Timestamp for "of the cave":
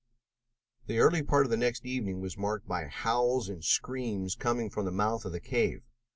5.25-5.83